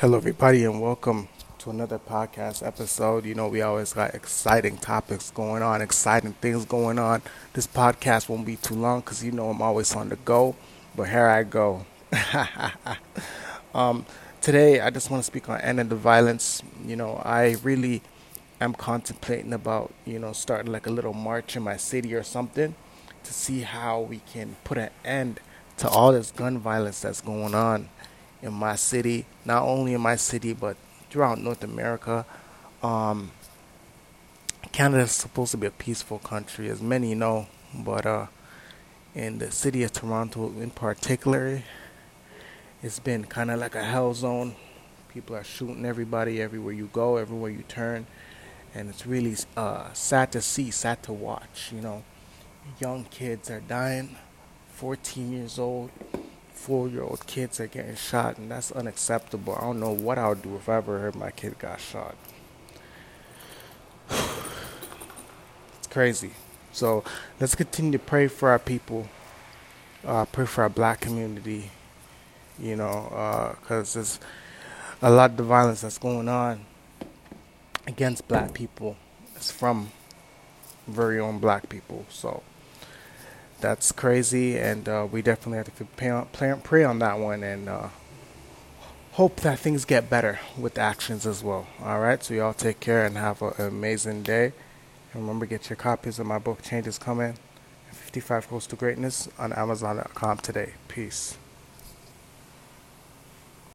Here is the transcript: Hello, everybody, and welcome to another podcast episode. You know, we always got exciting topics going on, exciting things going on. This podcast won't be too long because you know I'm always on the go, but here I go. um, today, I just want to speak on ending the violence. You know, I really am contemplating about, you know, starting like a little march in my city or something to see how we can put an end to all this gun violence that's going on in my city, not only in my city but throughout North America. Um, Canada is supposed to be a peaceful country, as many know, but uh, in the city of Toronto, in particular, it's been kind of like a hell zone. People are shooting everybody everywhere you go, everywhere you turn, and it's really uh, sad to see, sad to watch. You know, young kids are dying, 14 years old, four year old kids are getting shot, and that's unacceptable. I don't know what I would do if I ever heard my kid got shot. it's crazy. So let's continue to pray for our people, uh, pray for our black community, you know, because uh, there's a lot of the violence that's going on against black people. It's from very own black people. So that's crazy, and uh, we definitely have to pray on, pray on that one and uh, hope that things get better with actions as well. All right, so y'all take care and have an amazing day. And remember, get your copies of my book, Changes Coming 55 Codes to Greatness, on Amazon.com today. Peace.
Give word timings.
Hello, 0.00 0.16
everybody, 0.16 0.64
and 0.64 0.80
welcome 0.80 1.28
to 1.58 1.68
another 1.68 1.98
podcast 1.98 2.66
episode. 2.66 3.26
You 3.26 3.34
know, 3.34 3.48
we 3.48 3.60
always 3.60 3.92
got 3.92 4.14
exciting 4.14 4.78
topics 4.78 5.30
going 5.30 5.62
on, 5.62 5.82
exciting 5.82 6.32
things 6.40 6.64
going 6.64 6.98
on. 6.98 7.20
This 7.52 7.66
podcast 7.66 8.26
won't 8.26 8.46
be 8.46 8.56
too 8.56 8.76
long 8.76 9.00
because 9.00 9.22
you 9.22 9.30
know 9.30 9.50
I'm 9.50 9.60
always 9.60 9.94
on 9.94 10.08
the 10.08 10.16
go, 10.16 10.56
but 10.96 11.10
here 11.10 11.26
I 11.28 11.42
go. 11.42 11.84
um, 13.74 14.06
today, 14.40 14.80
I 14.80 14.88
just 14.88 15.10
want 15.10 15.22
to 15.22 15.26
speak 15.26 15.50
on 15.50 15.60
ending 15.60 15.90
the 15.90 15.96
violence. 15.96 16.62
You 16.82 16.96
know, 16.96 17.20
I 17.22 17.56
really 17.62 18.00
am 18.58 18.72
contemplating 18.72 19.52
about, 19.52 19.92
you 20.06 20.18
know, 20.18 20.32
starting 20.32 20.72
like 20.72 20.86
a 20.86 20.90
little 20.90 21.12
march 21.12 21.56
in 21.56 21.62
my 21.62 21.76
city 21.76 22.14
or 22.14 22.22
something 22.22 22.74
to 23.24 23.34
see 23.34 23.60
how 23.60 24.00
we 24.00 24.22
can 24.32 24.56
put 24.64 24.78
an 24.78 24.88
end 25.04 25.40
to 25.76 25.90
all 25.90 26.12
this 26.12 26.30
gun 26.30 26.56
violence 26.56 27.02
that's 27.02 27.20
going 27.20 27.54
on 27.54 27.90
in 28.42 28.52
my 28.52 28.76
city, 28.76 29.26
not 29.44 29.62
only 29.62 29.94
in 29.94 30.00
my 30.00 30.16
city 30.16 30.52
but 30.52 30.76
throughout 31.10 31.38
North 31.38 31.64
America. 31.64 32.24
Um, 32.82 33.32
Canada 34.72 35.02
is 35.02 35.12
supposed 35.12 35.50
to 35.50 35.56
be 35.56 35.66
a 35.66 35.70
peaceful 35.70 36.18
country, 36.18 36.68
as 36.68 36.80
many 36.80 37.14
know, 37.14 37.46
but 37.74 38.06
uh, 38.06 38.26
in 39.14 39.38
the 39.38 39.50
city 39.50 39.82
of 39.82 39.92
Toronto, 39.92 40.46
in 40.60 40.70
particular, 40.70 41.62
it's 42.82 43.00
been 43.00 43.24
kind 43.24 43.50
of 43.50 43.58
like 43.58 43.74
a 43.74 43.82
hell 43.82 44.14
zone. 44.14 44.54
People 45.08 45.34
are 45.34 45.44
shooting 45.44 45.84
everybody 45.84 46.40
everywhere 46.40 46.72
you 46.72 46.88
go, 46.92 47.16
everywhere 47.16 47.50
you 47.50 47.64
turn, 47.66 48.06
and 48.74 48.88
it's 48.88 49.06
really 49.06 49.36
uh, 49.56 49.92
sad 49.92 50.30
to 50.32 50.40
see, 50.40 50.70
sad 50.70 51.02
to 51.02 51.12
watch. 51.12 51.72
You 51.74 51.80
know, 51.80 52.04
young 52.78 53.04
kids 53.04 53.50
are 53.50 53.60
dying, 53.60 54.16
14 54.74 55.32
years 55.32 55.58
old, 55.58 55.90
four 56.60 56.88
year 56.88 57.02
old 57.02 57.26
kids 57.26 57.58
are 57.58 57.66
getting 57.66 57.96
shot, 57.96 58.36
and 58.36 58.50
that's 58.50 58.70
unacceptable. 58.70 59.56
I 59.56 59.62
don't 59.62 59.80
know 59.80 59.92
what 59.92 60.18
I 60.18 60.28
would 60.28 60.42
do 60.42 60.56
if 60.56 60.68
I 60.68 60.76
ever 60.76 60.98
heard 60.98 61.16
my 61.16 61.30
kid 61.30 61.58
got 61.58 61.80
shot. 61.80 62.14
it's 64.10 65.86
crazy. 65.88 66.32
So 66.70 67.02
let's 67.40 67.54
continue 67.54 67.92
to 67.92 67.98
pray 67.98 68.28
for 68.28 68.50
our 68.50 68.58
people, 68.58 69.08
uh, 70.04 70.26
pray 70.26 70.44
for 70.44 70.62
our 70.62 70.68
black 70.68 71.00
community, 71.00 71.70
you 72.58 72.76
know, 72.76 73.56
because 73.60 73.96
uh, 73.96 73.98
there's 73.98 74.20
a 75.00 75.10
lot 75.10 75.30
of 75.30 75.36
the 75.38 75.42
violence 75.42 75.80
that's 75.80 75.96
going 75.96 76.28
on 76.28 76.66
against 77.86 78.28
black 78.28 78.52
people. 78.52 78.98
It's 79.34 79.50
from 79.50 79.92
very 80.86 81.18
own 81.18 81.38
black 81.38 81.70
people. 81.70 82.04
So 82.10 82.42
that's 83.60 83.92
crazy, 83.92 84.58
and 84.58 84.88
uh, 84.88 85.06
we 85.10 85.22
definitely 85.22 85.58
have 85.58 85.74
to 85.76 85.84
pray 85.84 86.10
on, 86.10 86.60
pray 86.60 86.84
on 86.84 86.98
that 87.00 87.18
one 87.18 87.42
and 87.42 87.68
uh, 87.68 87.88
hope 89.12 89.36
that 89.40 89.58
things 89.58 89.84
get 89.84 90.08
better 90.08 90.40
with 90.58 90.78
actions 90.78 91.26
as 91.26 91.42
well. 91.42 91.66
All 91.82 92.00
right, 92.00 92.22
so 92.22 92.34
y'all 92.34 92.54
take 92.54 92.80
care 92.80 93.04
and 93.04 93.16
have 93.16 93.42
an 93.42 93.52
amazing 93.58 94.22
day. 94.22 94.52
And 95.12 95.22
remember, 95.22 95.46
get 95.46 95.68
your 95.68 95.76
copies 95.76 96.18
of 96.18 96.26
my 96.26 96.38
book, 96.38 96.62
Changes 96.62 96.98
Coming 96.98 97.34
55 97.90 98.48
Codes 98.48 98.66
to 98.68 98.76
Greatness, 98.76 99.28
on 99.38 99.52
Amazon.com 99.52 100.38
today. 100.38 100.74
Peace. 100.88 101.36